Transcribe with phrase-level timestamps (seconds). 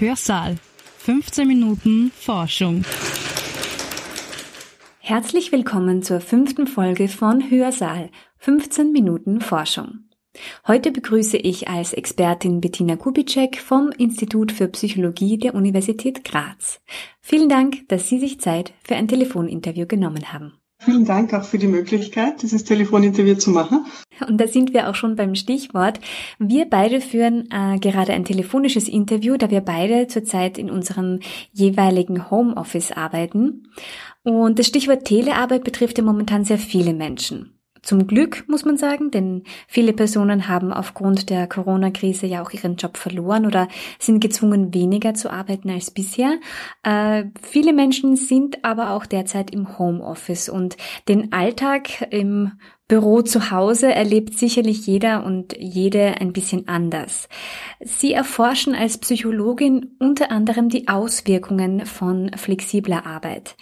[0.00, 0.56] Hörsaal.
[1.00, 2.84] 15 Minuten Forschung.
[4.98, 8.08] Herzlich willkommen zur fünften Folge von Hörsaal.
[8.38, 10.08] 15 Minuten Forschung.
[10.66, 16.80] Heute begrüße ich als Expertin Bettina Kubitschek vom Institut für Psychologie der Universität Graz.
[17.20, 20.59] Vielen Dank, dass Sie sich Zeit für ein Telefoninterview genommen haben.
[20.82, 23.84] Vielen Dank auch für die Möglichkeit, dieses Telefoninterview zu machen.
[24.26, 26.00] Und da sind wir auch schon beim Stichwort.
[26.38, 31.20] Wir beide führen äh, gerade ein telefonisches Interview, da wir beide zurzeit in unserem
[31.52, 33.68] jeweiligen Homeoffice arbeiten.
[34.22, 37.59] Und das Stichwort Telearbeit betrifft ja momentan sehr viele Menschen.
[37.82, 42.76] Zum Glück, muss man sagen, denn viele Personen haben aufgrund der Corona-Krise ja auch ihren
[42.76, 46.38] Job verloren oder sind gezwungen, weniger zu arbeiten als bisher.
[46.82, 50.76] Äh, viele Menschen sind aber auch derzeit im Homeoffice und
[51.08, 52.52] den Alltag im
[52.90, 57.28] Büro zu Hause erlebt sicherlich jeder und jede ein bisschen anders.
[57.78, 63.54] Sie erforschen als Psychologin unter anderem die Auswirkungen von flexibler Arbeit.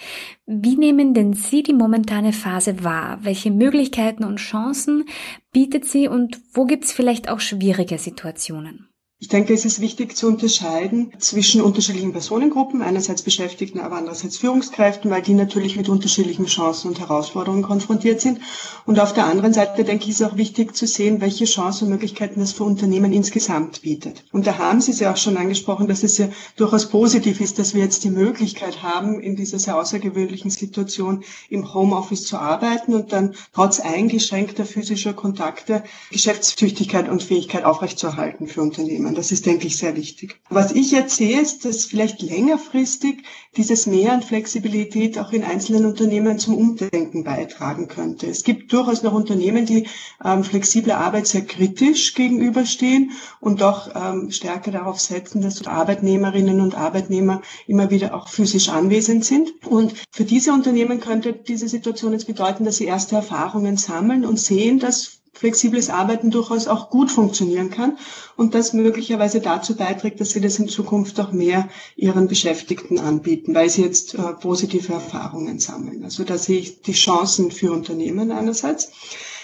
[0.47, 3.19] Wie nehmen denn Sie die momentane Phase wahr?
[3.21, 5.05] Welche Möglichkeiten und Chancen
[5.53, 8.88] bietet sie und wo gibt es vielleicht auch schwierige Situationen?
[9.21, 15.11] Ich denke, es ist wichtig zu unterscheiden zwischen unterschiedlichen Personengruppen, einerseits Beschäftigten, aber andererseits Führungskräften,
[15.11, 18.39] weil die natürlich mit unterschiedlichen Chancen und Herausforderungen konfrontiert sind.
[18.87, 21.91] Und auf der anderen Seite, denke ich, ist auch wichtig zu sehen, welche Chancen und
[21.91, 24.25] Möglichkeiten das für Unternehmen insgesamt bietet.
[24.31, 27.59] Und da haben Sie es ja auch schon angesprochen, dass es ja durchaus positiv ist,
[27.59, 32.95] dass wir jetzt die Möglichkeit haben, in dieser sehr außergewöhnlichen Situation im Homeoffice zu arbeiten
[32.95, 39.08] und dann trotz eingeschränkter physischer Kontakte Geschäftstüchtigkeit und Fähigkeit aufrechtzuerhalten für Unternehmen.
[39.09, 39.15] Unternehmen.
[39.15, 40.41] Das ist, denke ich, sehr wichtig.
[40.51, 43.25] Was ich jetzt sehe, ist, dass vielleicht längerfristig
[43.57, 48.27] dieses Mehr an Flexibilität auch in einzelnen Unternehmen zum Umdenken beitragen könnte.
[48.27, 49.87] Es gibt durchaus noch Unternehmen, die
[50.25, 56.75] ähm, flexible Arbeit sehr kritisch gegenüberstehen und doch ähm, stärker darauf setzen, dass Arbeitnehmerinnen und
[56.77, 59.53] Arbeitnehmer immer wieder auch physisch anwesend sind.
[59.67, 64.39] Und für diese Unternehmen könnte diese Situation jetzt bedeuten, dass sie erste Erfahrungen sammeln und
[64.39, 67.97] sehen, dass flexibles Arbeiten durchaus auch gut funktionieren kann
[68.37, 73.55] und das möglicherweise dazu beiträgt, dass sie das in Zukunft auch mehr ihren Beschäftigten anbieten,
[73.55, 76.03] weil sie jetzt äh, positive Erfahrungen sammeln.
[76.05, 78.91] Also da sehe ich die Chancen für Unternehmen einerseits.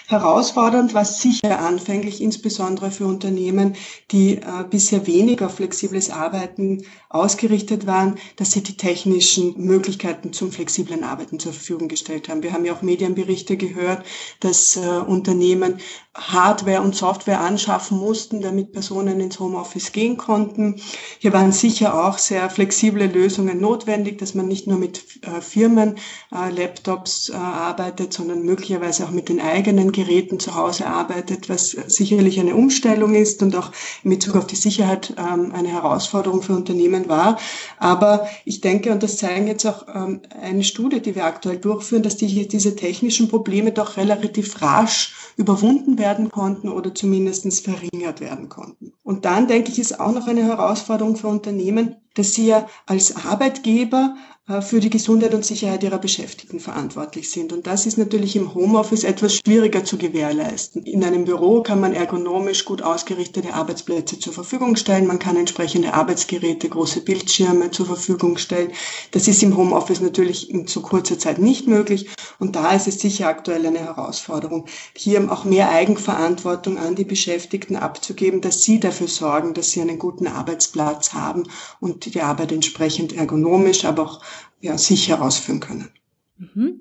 [0.07, 3.75] Herausfordernd war sicher anfänglich, insbesondere für Unternehmen,
[4.11, 11.05] die äh, bisher weniger flexibles Arbeiten ausgerichtet waren, dass sie die technischen Möglichkeiten zum flexiblen
[11.05, 12.43] Arbeiten zur Verfügung gestellt haben.
[12.43, 14.05] Wir haben ja auch Medienberichte gehört,
[14.41, 15.79] dass äh, Unternehmen
[16.17, 20.77] Hardware und Software anschaffen mussten, damit Personen ins Homeoffice gehen konnten.
[21.19, 25.97] Hier waren sicher auch sehr flexible Lösungen notwendig, dass man nicht nur mit äh, Firmen
[26.33, 31.71] äh, Laptops äh, arbeitet, sondern möglicherweise auch mit den eigenen Geräten zu Hause arbeitet, was
[31.71, 33.73] sicherlich eine Umstellung ist und auch
[34.05, 37.39] in Bezug auf die Sicherheit ähm, eine Herausforderung für Unternehmen war.
[37.79, 42.05] Aber ich denke, und das zeigen jetzt auch ähm, eine Studie, die wir aktuell durchführen,
[42.05, 48.49] dass die, diese technischen Probleme doch relativ rasch überwunden werden konnten oder zumindest verringert werden
[48.49, 48.93] konnten.
[49.03, 53.25] Und dann, denke ich, ist auch noch eine Herausforderung für Unternehmen, dass sie ja als
[53.25, 54.17] Arbeitgeber
[54.61, 57.51] für die Gesundheit und Sicherheit ihrer Beschäftigten verantwortlich sind.
[57.55, 60.83] Und das ist natürlich im Homeoffice etwas schwieriger zu gewährleisten.
[60.83, 65.07] In einem Büro kann man ergonomisch gut ausgerichtete Arbeitsplätze zur Verfügung stellen.
[65.07, 68.73] Man kann entsprechende Arbeitsgeräte, große Bildschirme zur Verfügung stellen.
[69.13, 72.11] Das ist im Homeoffice natürlich in zu kurzer Zeit nicht möglich.
[72.39, 77.77] Und da ist es sicher aktuell eine Herausforderung, hier auch mehr Eigenverantwortung an die Beschäftigten
[77.77, 81.45] abzugeben, dass sie dafür sorgen, dass sie einen guten Arbeitsplatz haben
[81.81, 84.21] und die Arbeit entsprechend ergonomisch, aber auch
[84.61, 85.91] ja, sicher ausführen können.
[86.37, 86.81] Mhm.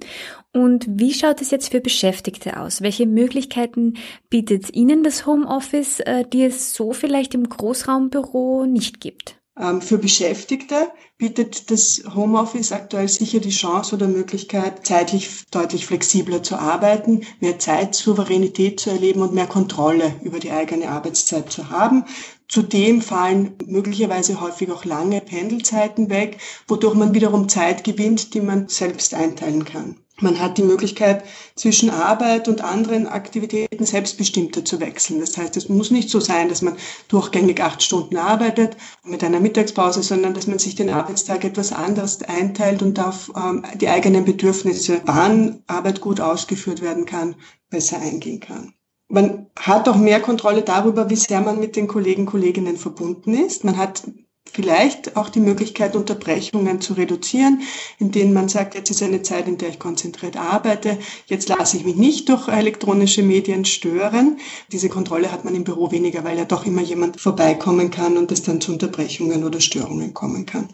[0.51, 2.81] Und wie schaut es jetzt für Beschäftigte aus?
[2.81, 3.95] Welche Möglichkeiten
[4.29, 9.42] bietet Ihnen das Homeoffice, äh, die es so vielleicht im Großraumbüro nicht gibt?
[9.59, 16.41] Ähm, für Beschäftigte bietet das Homeoffice aktuell sicher die Chance oder Möglichkeit, zeitlich deutlich flexibler
[16.41, 22.05] zu arbeiten, mehr Zeitsouveränität zu erleben und mehr Kontrolle über die eigene Arbeitszeit zu haben.
[22.47, 28.69] Zudem fallen möglicherweise häufig auch lange Pendelzeiten weg, wodurch man wiederum Zeit gewinnt, die man
[28.69, 30.02] selbst einteilen kann.
[30.21, 31.23] Man hat die Möglichkeit,
[31.55, 35.19] zwischen Arbeit und anderen Aktivitäten selbstbestimmter zu wechseln.
[35.19, 36.77] Das heißt, es muss nicht so sein, dass man
[37.07, 42.21] durchgängig acht Stunden arbeitet mit einer Mittagspause, sondern dass man sich den Arbeitstag etwas anders
[42.21, 47.35] einteilt und auf ähm, die eigenen Bedürfnisse, wann Arbeit gut ausgeführt werden kann,
[47.71, 48.73] besser eingehen kann.
[49.09, 53.63] Man hat auch mehr Kontrolle darüber, wie sehr man mit den Kollegen, Kolleginnen verbunden ist.
[53.63, 54.03] Man hat
[54.51, 57.61] Vielleicht auch die Möglichkeit, Unterbrechungen zu reduzieren,
[57.97, 61.77] in denen man sagt, jetzt ist eine Zeit, in der ich konzentriert arbeite, jetzt lasse
[61.77, 64.39] ich mich nicht durch elektronische Medien stören.
[64.71, 68.31] Diese Kontrolle hat man im Büro weniger, weil ja doch immer jemand vorbeikommen kann und
[68.31, 70.67] es dann zu Unterbrechungen oder Störungen kommen kann.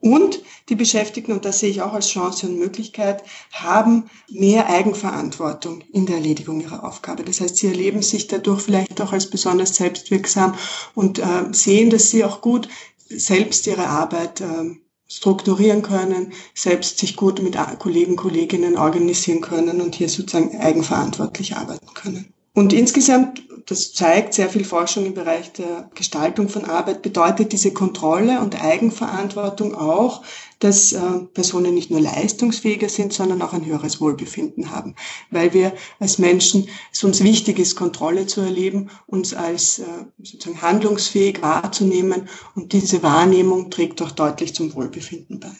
[0.00, 5.82] Und die Beschäftigten, und das sehe ich auch als Chance und Möglichkeit, haben mehr Eigenverantwortung
[5.92, 7.24] in der Erledigung ihrer Aufgabe.
[7.24, 10.54] Das heißt, sie erleben sich dadurch vielleicht auch als besonders selbstwirksam
[10.94, 12.68] und äh, sehen, dass sie auch gut
[13.08, 14.76] selbst ihre Arbeit äh,
[15.08, 21.92] strukturieren können, selbst sich gut mit Kollegen, Kolleginnen organisieren können und hier sozusagen eigenverantwortlich arbeiten
[21.94, 22.32] können.
[22.54, 27.72] Und insgesamt, das zeigt sehr viel Forschung im Bereich der Gestaltung von Arbeit, bedeutet diese
[27.72, 30.22] Kontrolle und Eigenverantwortung auch,
[30.58, 31.00] dass äh,
[31.32, 34.94] Personen nicht nur leistungsfähiger sind, sondern auch ein höheres Wohlbefinden haben,
[35.30, 39.84] weil wir als Menschen es uns wichtig ist, Kontrolle zu erleben, uns als äh,
[40.22, 45.52] sozusagen handlungsfähig wahrzunehmen und diese Wahrnehmung trägt auch deutlich zum Wohlbefinden bei.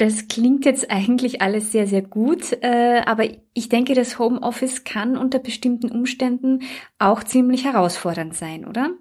[0.00, 5.18] Das klingt jetzt eigentlich alles sehr, sehr gut, äh, aber ich denke, das Homeoffice kann
[5.18, 6.62] unter bestimmten Umständen
[6.98, 8.92] auch ziemlich herausfordernd sein, oder?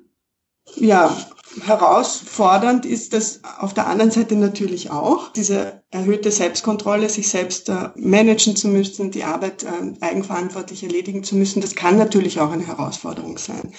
[0.76, 1.16] Ja,
[1.64, 5.32] herausfordernd ist das auf der anderen Seite natürlich auch.
[5.32, 9.68] Diese erhöhte Selbstkontrolle, sich selbst äh, managen zu müssen, die Arbeit äh,
[10.02, 13.72] eigenverantwortlich erledigen zu müssen, das kann natürlich auch eine Herausforderung sein.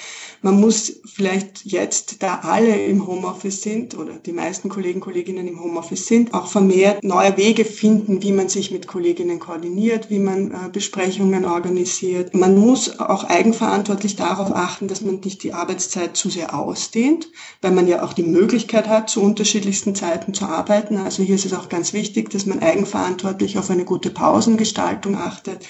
[0.42, 5.62] Man muss vielleicht jetzt, da alle im Homeoffice sind oder die meisten Kollegen, Kolleginnen im
[5.62, 10.50] Homeoffice sind, auch vermehrt neue Wege finden, wie man sich mit Kolleginnen koordiniert, wie man
[10.50, 12.34] äh, Besprechungen organisiert.
[12.34, 17.28] Man muss auch eigenverantwortlich darauf achten, dass man nicht die Arbeitszeit zu sehr ausdehnt,
[17.62, 20.96] weil man ja auch die Möglichkeit hat, zu unterschiedlichsten Zeiten zu arbeiten.
[20.96, 21.99] Also hier ist es auch ganz wichtig,
[22.32, 25.66] dass man eigenverantwortlich auf eine gute Pausengestaltung achtet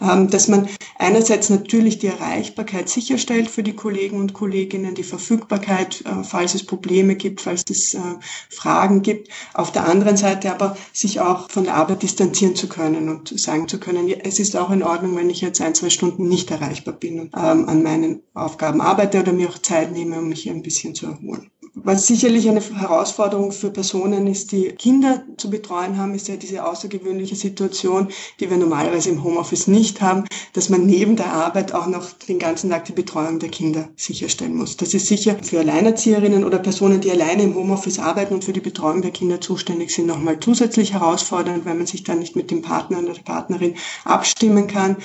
[0.00, 6.04] ähm, dass man einerseits natürlich die Erreichbarkeit sicherstellt für die Kollegen und Kolleginnen, die Verfügbarkeit,
[6.06, 8.00] äh, falls es Probleme gibt, falls es äh,
[8.48, 9.28] Fragen gibt.
[9.54, 13.66] Auf der anderen Seite aber sich auch von der Arbeit distanzieren zu können und sagen
[13.68, 16.94] zu können, es ist auch in Ordnung, wenn ich jetzt ein, zwei Stunden nicht erreichbar
[16.94, 20.62] bin und ähm, an meinen Aufgaben arbeite oder mir auch Zeit nehme, um mich ein
[20.62, 21.50] bisschen zu erholen.
[21.84, 26.64] Was sicherlich eine Herausforderung für Personen ist, die Kinder zu betreuen haben, ist ja diese
[26.64, 28.08] außergewöhnliche Situation,
[28.40, 32.38] die wir normalerweise im Homeoffice nicht haben, dass man neben der Arbeit auch noch den
[32.38, 34.76] ganzen Tag die Betreuung der Kinder sicherstellen muss.
[34.76, 38.60] Das ist sicher für Alleinerzieherinnen oder Personen, die alleine im Homeoffice arbeiten und für die
[38.60, 42.62] Betreuung der Kinder zuständig sind, nochmal zusätzlich herausfordernd, weil man sich dann nicht mit dem
[42.62, 43.74] Partner oder der Partnerin
[44.04, 44.96] abstimmen kann.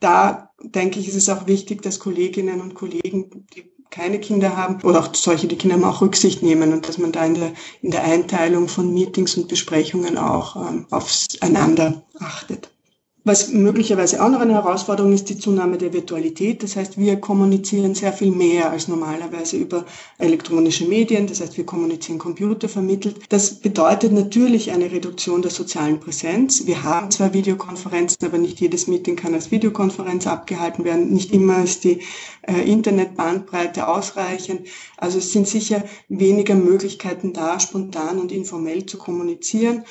[0.00, 4.82] Da denke ich, ist es auch wichtig, dass Kolleginnen und Kollegen, die keine Kinder haben
[4.82, 7.52] oder auch solche, die Kinder haben auch Rücksicht nehmen und dass man da in der,
[7.82, 12.70] in der Einteilung von Meetings und Besprechungen auch ähm, aufeinander achtet.
[13.28, 16.62] Was möglicherweise auch noch eine Herausforderung ist, die Zunahme der Virtualität.
[16.62, 19.84] Das heißt, wir kommunizieren sehr viel mehr als normalerweise über
[20.16, 21.26] elektronische Medien.
[21.26, 23.16] Das heißt, wir kommunizieren computervermittelt.
[23.28, 26.66] Das bedeutet natürlich eine Reduktion der sozialen Präsenz.
[26.66, 31.12] Wir haben zwar Videokonferenzen, aber nicht jedes Meeting kann als Videokonferenz abgehalten werden.
[31.12, 32.00] Nicht immer ist die
[32.46, 34.68] äh, Internetbandbreite ausreichend.
[34.96, 39.84] Also es sind sicher weniger Möglichkeiten da, spontan und informell zu kommunizieren.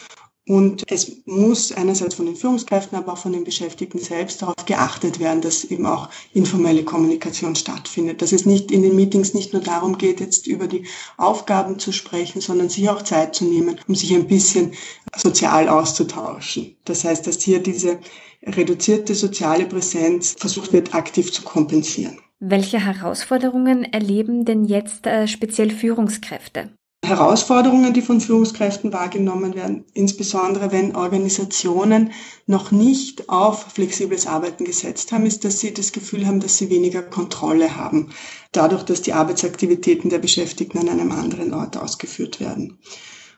[0.47, 5.19] Und es muss einerseits von den Führungskräften, aber auch von den Beschäftigten selbst darauf geachtet
[5.19, 8.21] werden, dass eben auch informelle Kommunikation stattfindet.
[8.21, 10.85] Dass es nicht in den Meetings nicht nur darum geht, jetzt über die
[11.17, 14.71] Aufgaben zu sprechen, sondern sich auch Zeit zu nehmen, um sich ein bisschen
[15.15, 16.77] sozial auszutauschen.
[16.85, 17.99] Das heißt, dass hier diese
[18.43, 22.19] reduzierte soziale Präsenz versucht wird, aktiv zu kompensieren.
[22.39, 26.69] Welche Herausforderungen erleben denn jetzt äh, speziell Führungskräfte?
[27.05, 32.11] Herausforderungen, die von Führungskräften wahrgenommen werden, insbesondere wenn Organisationen
[32.47, 36.69] noch nicht auf flexibles Arbeiten gesetzt haben, ist, dass sie das Gefühl haben, dass sie
[36.69, 38.09] weniger Kontrolle haben,
[38.51, 42.79] dadurch, dass die Arbeitsaktivitäten der Beschäftigten an einem anderen Ort ausgeführt werden.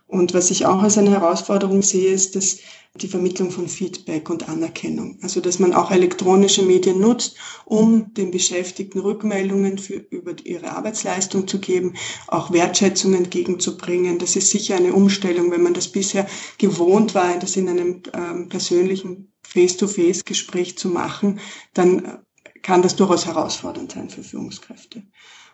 [0.10, 2.58] Und was ich auch als eine Herausforderung sehe, ist, dass
[2.96, 5.20] die Vermittlung von Feedback und Anerkennung.
[5.22, 11.48] Also, dass man auch elektronische Medien nutzt, um den Beschäftigten Rückmeldungen für, über ihre Arbeitsleistung
[11.48, 11.94] zu geben,
[12.28, 14.18] auch Wertschätzung entgegenzubringen.
[14.18, 18.50] Das ist sicher eine Umstellung, wenn man das bisher gewohnt war, das in einem ähm,
[18.50, 21.40] persönlichen Face-to-Face-Gespräch zu machen,
[21.76, 22.24] dann
[22.64, 25.04] kann das durchaus herausfordernd sein für Führungskräfte.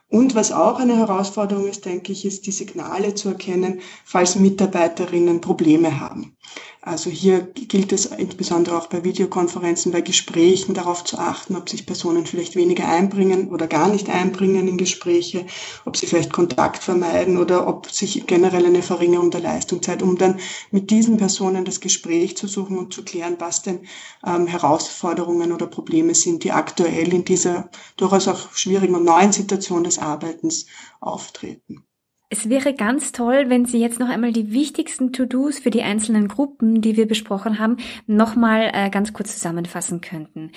[0.09, 5.41] Und was auch eine Herausforderung ist, denke ich, ist die Signale zu erkennen, falls Mitarbeiterinnen
[5.41, 6.37] Probleme haben.
[6.85, 11.87] Also hier gilt es insbesondere auch bei Videokonferenzen, bei Gesprächen darauf zu achten, ob sich
[11.87, 15.47] Personen vielleicht weniger einbringen oder gar nicht einbringen in Gespräche,
[15.85, 20.15] ob sie vielleicht Kontakt vermeiden oder ob sich generell eine Verringerung der Leistung zeigt, um
[20.19, 23.79] dann mit diesen Personen das Gespräch zu suchen und zu klären, was denn
[24.23, 29.83] ähm, Herausforderungen oder Probleme sind, die aktuell in dieser durchaus auch schwierigen und neuen Situation
[29.83, 30.67] des Arbeitens
[31.01, 31.83] auftreten.
[32.29, 36.27] Es wäre ganz toll, wenn Sie jetzt noch einmal die wichtigsten To-Dos für die einzelnen
[36.27, 40.51] Gruppen, die wir besprochen haben, nochmal äh, ganz kurz zusammenfassen könnten.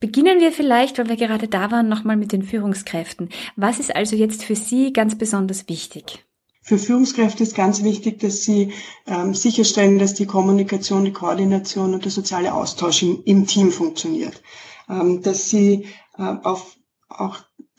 [0.00, 3.30] Beginnen wir vielleicht, weil wir gerade da waren, nochmal mit den Führungskräften.
[3.56, 6.24] Was ist also jetzt für Sie ganz besonders wichtig?
[6.68, 8.74] Für Führungskräfte ist ganz wichtig, dass sie
[9.06, 14.42] ähm, sicherstellen, dass die Kommunikation, die Koordination und der soziale Austausch im, im Team funktioniert.
[14.86, 15.86] Ähm, dass sie
[16.18, 16.76] äh, auf
[17.08, 17.38] auch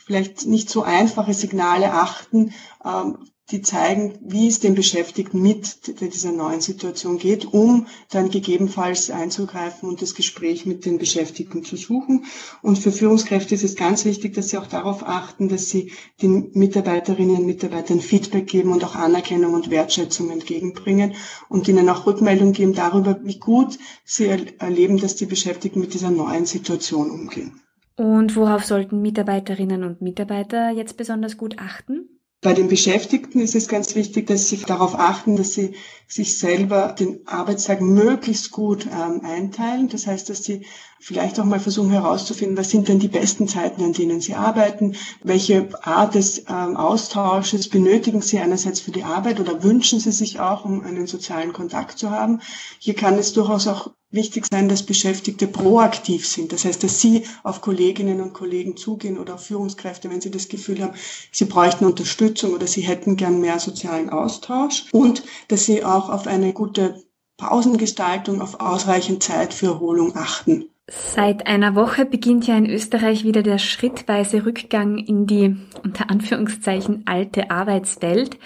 [0.09, 2.51] vielleicht nicht so einfache Signale achten,
[2.83, 3.19] ähm,
[3.51, 9.87] die zeigen, wie es den Beschäftigten mit dieser neuen Situation geht, um dann gegebenenfalls einzugreifen
[9.87, 12.25] und das Gespräch mit den Beschäftigten zu suchen.
[12.63, 15.91] Und für Führungskräfte ist es ganz wichtig, dass sie auch darauf achten, dass sie
[16.23, 21.13] den Mitarbeiterinnen und Mitarbeitern Feedback geben und auch Anerkennung und Wertschätzung entgegenbringen
[21.49, 26.09] und ihnen auch Rückmeldung geben darüber, wie gut sie erleben, dass die Beschäftigten mit dieser
[26.09, 27.61] neuen Situation umgehen.
[27.99, 32.07] Und worauf sollten Mitarbeiterinnen und Mitarbeiter jetzt besonders gut achten?
[32.39, 35.75] Bei den Beschäftigten ist es ganz wichtig, dass sie darauf achten, dass sie
[36.07, 39.89] sich selber den Arbeitstag möglichst gut ähm, einteilen.
[39.89, 40.65] Das heißt, dass sie
[41.01, 44.95] vielleicht auch mal versuchen herauszufinden, was sind denn die besten Zeiten, an denen sie arbeiten,
[45.21, 50.39] welche Art des ähm, Austausches benötigen sie einerseits für die Arbeit oder wünschen sie sich
[50.39, 52.39] auch, um einen sozialen Kontakt zu haben.
[52.79, 56.51] Hier kann es durchaus auch wichtig sein, dass Beschäftigte proaktiv sind.
[56.51, 60.47] Das heißt, dass sie auf Kolleginnen und Kollegen zugehen oder auf Führungskräfte, wenn sie das
[60.47, 60.93] Gefühl haben,
[61.31, 66.27] sie bräuchten Unterstützung oder sie hätten gern mehr sozialen Austausch und dass sie auch auf
[66.27, 67.03] eine gute
[67.37, 70.69] Pausengestaltung, auf ausreichend Zeit für Erholung achten.
[70.91, 77.03] Seit einer Woche beginnt ja in Österreich wieder der schrittweise Rückgang in die unter Anführungszeichen
[77.05, 78.37] alte Arbeitswelt.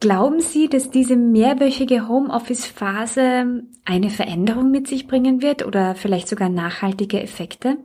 [0.00, 6.48] Glauben Sie, dass diese mehrwöchige Homeoffice-Phase eine Veränderung mit sich bringen wird oder vielleicht sogar
[6.48, 7.76] nachhaltige Effekte?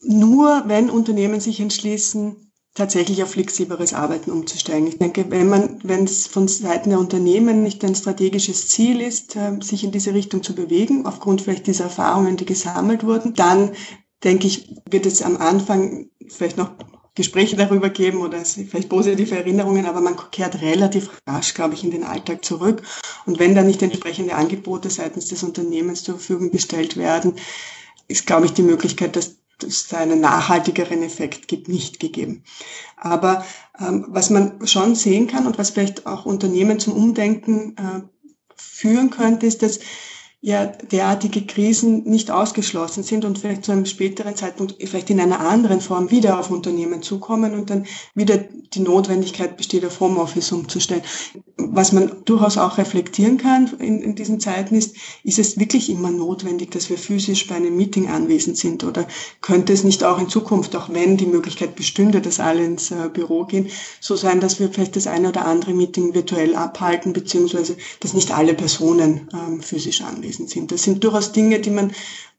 [0.00, 4.86] Nur wenn Unternehmen sich entschließen, tatsächlich auf flexibleres Arbeiten umzusteigen.
[4.86, 9.36] Ich denke, wenn man, wenn es von Seiten der Unternehmen nicht ein strategisches Ziel ist,
[9.36, 13.72] äh, sich in diese Richtung zu bewegen, aufgrund vielleicht dieser Erfahrungen, die gesammelt wurden, dann
[14.24, 16.70] denke ich, wird es am Anfang vielleicht noch
[17.14, 21.90] Gespräche darüber geben oder vielleicht positive Erinnerungen, aber man kehrt relativ rasch, glaube ich, in
[21.90, 22.82] den Alltag zurück.
[23.26, 27.34] Und wenn dann nicht entsprechende Angebote seitens des Unternehmens zur Verfügung gestellt werden,
[28.08, 32.44] ist, glaube ich, die Möglichkeit, dass es da einen nachhaltigeren Effekt gibt, nicht gegeben.
[32.96, 33.44] Aber
[33.78, 38.02] ähm, was man schon sehen kann und was vielleicht auch Unternehmen zum Umdenken äh,
[38.56, 39.80] führen könnte, ist, dass
[40.44, 45.38] ja derartige Krisen nicht ausgeschlossen sind und vielleicht zu einem späteren Zeitpunkt vielleicht in einer
[45.38, 51.02] anderen Form wieder auf Unternehmen zukommen und dann wieder die Notwendigkeit besteht, auf Homeoffice umzustellen.
[51.58, 56.10] Was man durchaus auch reflektieren kann in, in diesen Zeiten ist, ist es wirklich immer
[56.10, 59.06] notwendig, dass wir physisch bei einem Meeting anwesend sind oder
[59.42, 63.08] könnte es nicht auch in Zukunft, auch wenn die Möglichkeit bestünde, dass alle ins äh,
[63.12, 63.68] Büro gehen,
[64.00, 68.32] so sein, dass wir vielleicht das eine oder andere Meeting virtuell abhalten, beziehungsweise dass nicht
[68.32, 70.72] alle Personen ähm, physisch anwesend gewesen sind.
[70.72, 71.92] Das sind durchaus Dinge, die man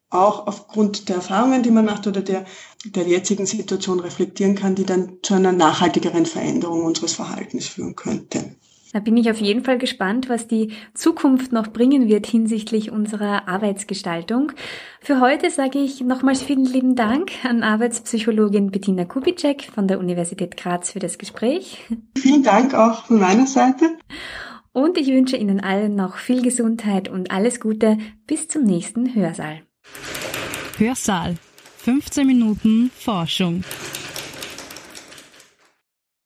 [0.10, 2.46] auch aufgrund der Erfahrungen, die man macht oder der,
[2.86, 8.56] der jetzigen Situation reflektieren kann, die dann zu einer nachhaltigeren Veränderung unseres Verhaltens führen könnte.
[8.94, 13.48] Da bin ich auf jeden Fall gespannt, was die Zukunft noch bringen wird hinsichtlich unserer
[13.48, 14.52] Arbeitsgestaltung.
[15.02, 20.58] Für heute sage ich nochmals vielen lieben Dank an Arbeitspsychologin Bettina Kubitschek von der Universität
[20.58, 21.80] Graz für das Gespräch.
[22.16, 23.98] Vielen Dank auch von meiner Seite.
[24.74, 29.62] Und ich wünsche Ihnen allen noch viel Gesundheit und alles Gute bis zum nächsten Hörsaal.
[30.78, 31.36] Hörsaal.
[31.78, 33.64] 15 Minuten Forschung.